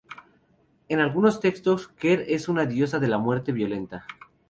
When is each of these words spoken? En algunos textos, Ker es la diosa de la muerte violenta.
En 0.89 0.99
algunos 0.99 1.39
textos, 1.41 1.87
Ker 1.89 2.25
es 2.27 2.49
la 2.49 2.65
diosa 2.65 2.97
de 2.97 3.07
la 3.07 3.19
muerte 3.19 3.51
violenta. 3.51 4.07